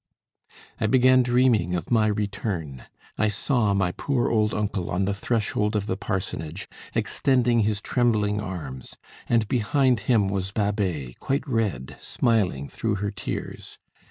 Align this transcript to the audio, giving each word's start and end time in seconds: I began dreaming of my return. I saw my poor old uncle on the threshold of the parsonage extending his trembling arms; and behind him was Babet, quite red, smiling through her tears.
I 0.79 0.87
began 0.87 1.21
dreaming 1.21 1.75
of 1.75 1.91
my 1.91 2.07
return. 2.07 2.85
I 3.19 3.27
saw 3.27 3.75
my 3.75 3.91
poor 3.91 4.31
old 4.31 4.51
uncle 4.51 4.89
on 4.89 5.05
the 5.05 5.13
threshold 5.13 5.75
of 5.75 5.85
the 5.85 5.95
parsonage 5.95 6.67
extending 6.95 7.59
his 7.59 7.81
trembling 7.83 8.39
arms; 8.41 8.97
and 9.29 9.47
behind 9.47 9.99
him 10.09 10.27
was 10.27 10.49
Babet, 10.51 11.19
quite 11.19 11.47
red, 11.47 11.97
smiling 11.99 12.67
through 12.67 12.95
her 12.95 13.11
tears. 13.11 13.77